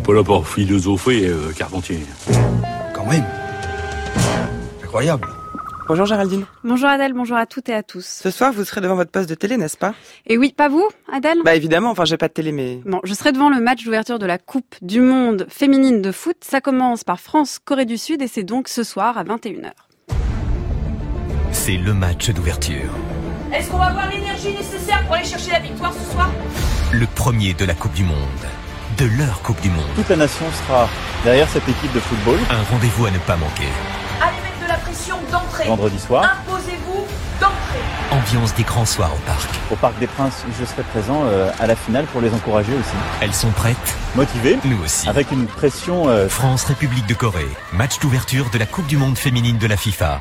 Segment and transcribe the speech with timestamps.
[0.00, 2.00] n'est pas là pour philosopher, euh, Carpentier.
[2.94, 3.24] Quand même.
[4.82, 5.28] Incroyable.
[5.88, 6.44] Bonjour Géraldine.
[6.64, 8.06] Bonjour Adèle, bonjour à toutes et à tous.
[8.22, 9.92] Ce soir, vous serez devant votre poste de télé, n'est-ce pas?
[10.26, 11.38] Et oui, pas vous, Adèle?
[11.44, 12.80] Bah évidemment, enfin j'ai pas de télé, mais...
[12.86, 16.36] Bon, je serai devant le match d'ouverture de la Coupe du Monde féminine de foot.
[16.40, 19.72] Ça commence par France-Corée du Sud et c'est donc ce soir à 21h.
[21.50, 22.90] C'est le match d'ouverture.
[23.52, 26.30] Est-ce qu'on va avoir l'énergie nécessaire pour aller chercher la victoire ce soir?
[26.92, 28.14] Le premier de la Coupe du Monde.
[29.00, 29.86] De leur Coupe du Monde.
[29.96, 30.86] Toute la nation sera
[31.24, 32.38] derrière cette équipe de football.
[32.50, 33.68] Un rendez-vous à ne pas manquer.
[34.20, 35.66] Allez mettre de la pression d'entrée.
[35.66, 36.36] Vendredi soir.
[36.46, 37.06] Imposez-vous
[37.40, 37.80] d'entrée.
[38.10, 39.48] Ambiance des grands soirs au parc.
[39.70, 42.94] Au Parc des Princes, je serai présent euh, à la finale pour les encourager aussi.
[43.22, 44.58] Elles sont prêtes Motivées.
[44.66, 45.08] Nous aussi.
[45.08, 46.10] Avec une pression...
[46.10, 47.48] euh, France-République de Corée.
[47.72, 50.20] Match d'ouverture de la Coupe du Monde féminine de la FIFA.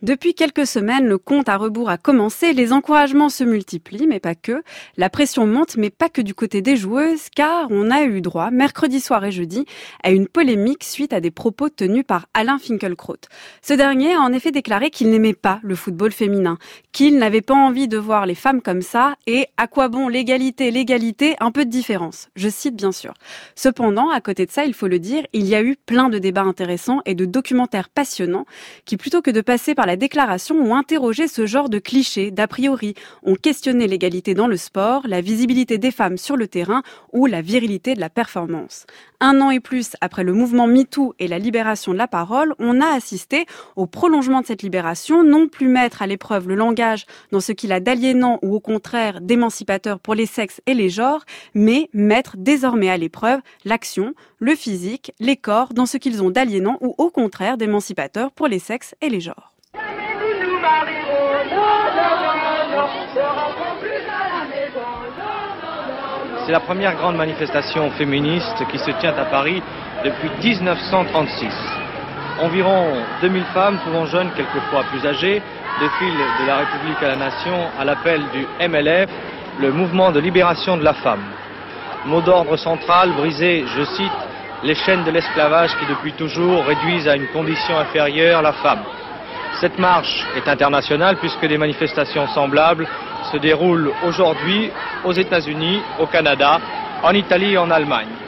[0.00, 4.36] Depuis quelques semaines, le compte à rebours a commencé, les encouragements se multiplient, mais pas
[4.36, 4.62] que.
[4.96, 8.52] La pression monte, mais pas que du côté des joueuses, car on a eu droit,
[8.52, 9.64] mercredi soir et jeudi,
[10.04, 13.16] à une polémique suite à des propos tenus par Alain Finkielkraut.
[13.60, 16.58] Ce dernier a en effet déclaré qu'il n'aimait pas le football féminin,
[16.92, 20.70] qu'il n'avait pas envie de voir les femmes comme ça, et à quoi bon l'égalité,
[20.70, 22.28] l'égalité, un peu de différence?
[22.36, 23.14] Je cite bien sûr.
[23.56, 26.20] Cependant, à côté de ça, il faut le dire, il y a eu plein de
[26.20, 28.46] débats intéressants et de documentaires passionnants
[28.84, 32.46] qui, plutôt que de passer par la déclaration, ont interrogé ce genre de clichés, d'a
[32.46, 36.82] priori, ont questionné l'égalité dans le sport, la visibilité des femmes sur le terrain
[37.14, 38.84] ou la virilité de la performance.
[39.20, 42.82] Un an et plus après le mouvement MeToo et la libération de la parole, on
[42.82, 47.40] a assisté au prolongement de cette libération, non plus mettre à l'épreuve le langage dans
[47.40, 51.88] ce qu'il a d'aliénant ou au contraire d'émancipateur pour les sexes et les genres, mais
[51.94, 56.94] mettre désormais à l'épreuve l'action, le physique, les corps dans ce qu'ils ont d'aliénant ou
[56.98, 59.54] au contraire d'émancipateur pour les sexes et les genres.
[66.44, 69.62] C'est la première grande manifestation féministe qui se tient à Paris
[70.04, 71.52] depuis 1936.
[72.40, 75.42] Environ 2000 femmes, souvent jeunes, quelquefois plus âgées,
[75.80, 79.10] défilent de la République à la Nation à l'appel du MLF,
[79.60, 81.22] le mouvement de libération de la femme.
[82.06, 84.12] Mot d'ordre central, briser, je cite,
[84.62, 88.84] les chaînes de l'esclavage qui depuis toujours réduisent à une condition inférieure la femme.
[89.60, 92.86] Cette marche est internationale puisque des manifestations semblables
[93.32, 94.70] se déroulent aujourd'hui
[95.04, 96.60] aux États-Unis, au Canada,
[97.02, 98.27] en Italie et en Allemagne.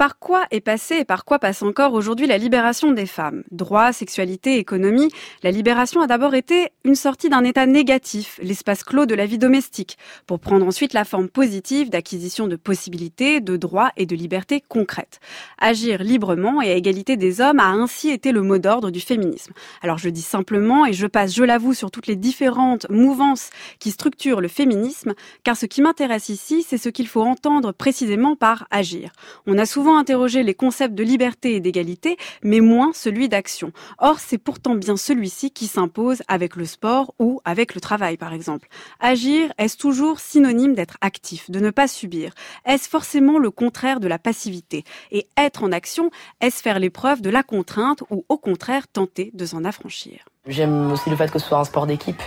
[0.00, 3.42] Par quoi est passée et par quoi passe encore aujourd'hui la libération des femmes?
[3.50, 5.10] Droit, sexualité, économie,
[5.42, 9.36] la libération a d'abord été une sortie d'un état négatif, l'espace clos de la vie
[9.36, 14.64] domestique, pour prendre ensuite la forme positive d'acquisition de possibilités, de droits et de libertés
[14.66, 15.20] concrètes.
[15.58, 19.52] Agir librement et à égalité des hommes a ainsi été le mot d'ordre du féminisme.
[19.82, 23.50] Alors je dis simplement, et je passe, je l'avoue, sur toutes les différentes mouvances
[23.80, 25.12] qui structurent le féminisme,
[25.44, 29.12] car ce qui m'intéresse ici, c'est ce qu'il faut entendre précisément par agir.
[29.46, 33.72] On a souvent interrogé les concepts de liberté et d'égalité, mais moins celui d'action.
[33.98, 38.32] Or, c'est pourtant bien celui-ci qui s'impose avec le sport ou avec le travail, par
[38.32, 38.68] exemple.
[39.00, 42.32] Agir, est-ce toujours synonyme d'être actif, de ne pas subir?
[42.64, 44.84] Est-ce forcément le contraire de la passivité?
[45.10, 49.44] Et être en action, est-ce faire l'épreuve de la contrainte ou au contraire tenter de
[49.46, 50.24] s'en affranchir?
[50.46, 52.22] J'aime aussi le fait que ce soit un sport d'équipe,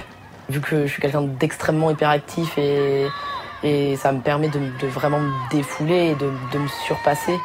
[0.50, 3.08] vu que je suis quelqu'un d'extrêmement hyperactif et,
[3.64, 7.38] et ça me permet de, vraiment me défouler et de, me surpasser.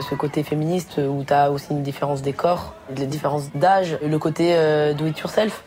[0.00, 4.18] Ce côté féministe où tu as aussi une différence des corps, des différences d'âge, le
[4.18, 5.64] côté euh, do it yourself.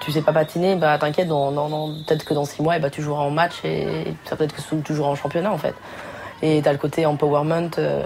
[0.00, 3.22] Tu sais pas patiner, bah t'inquiète, peut-être que dans six mois, eh bah, tu joueras
[3.22, 5.74] en match et ça peut être que tu joueras en championnat en fait.
[6.42, 8.04] Et t'as le côté empowerment, euh,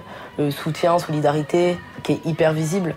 [0.51, 2.95] soutien, solidarité, qui est hyper visible.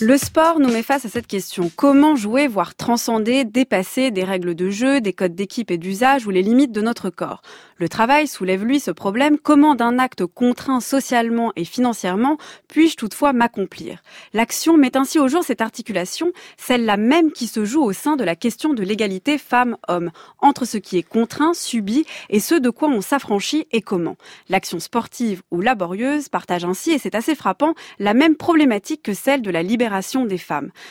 [0.00, 1.70] Le sport nous met face à cette question.
[1.76, 6.30] Comment jouer, voire transcender, dépasser des règles de jeu, des codes d'équipe et d'usage ou
[6.30, 7.42] les limites de notre corps?
[7.76, 9.38] Le travail soulève lui ce problème.
[9.38, 14.02] Comment d'un acte contraint socialement et financièrement puis-je toutefois m'accomplir?
[14.32, 18.24] L'action met ainsi au jour cette articulation, celle-là même qui se joue au sein de
[18.24, 22.88] la question de l'égalité femmes-hommes, entre ce qui est contraint, subi et ce de quoi
[22.88, 24.16] on s'affranchit et comment.
[24.48, 29.42] L'action sportive ou laborieuse partage ainsi, et c'est assez frappant, la même problématique que celle
[29.42, 29.62] de la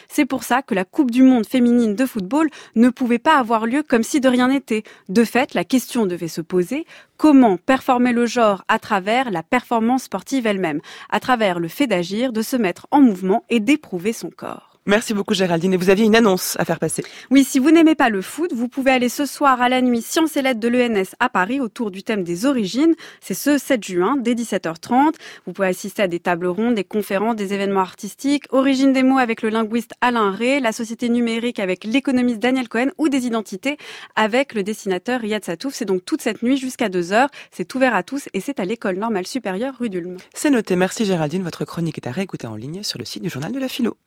[0.07, 3.66] C'est pour ça que la Coupe du Monde féminine de football ne pouvait pas avoir
[3.66, 4.84] lieu comme si de rien n'était.
[5.10, 6.86] De fait, la question devait se poser,
[7.18, 12.34] comment performer le genre à travers la performance sportive elle-même, à travers le fait d'agir,
[12.34, 14.73] de se mettre en mouvement et d'éprouver son corps.
[14.86, 15.74] Merci beaucoup Géraldine.
[15.74, 17.04] Et vous aviez une annonce à faire passer.
[17.32, 20.02] Oui, si vous n'aimez pas le foot, vous pouvez aller ce soir à la nuit
[20.02, 22.94] Sciences et Lettres de l'ENS à Paris autour du thème des origines.
[23.22, 25.14] C'est ce 7 juin, dès 17h30.
[25.46, 29.20] Vous pouvez assister à des tables rondes, des conférences, des événements artistiques, origine des mots
[29.20, 33.78] avec le linguiste Alain Ray, la société numérique avec l'économiste Daniel Cohen ou des identités
[34.16, 35.74] avec le dessinateur Riyad Satouf.
[35.74, 37.28] C'est donc toute cette nuit jusqu'à 2h.
[37.52, 40.18] C'est ouvert à tous et c'est à l'école normale supérieure rue d'Ulm.
[40.34, 40.76] C'est noté.
[40.76, 41.44] Merci Géraldine.
[41.44, 43.96] Votre chronique est à réécouter en ligne sur le site du journal de la philo.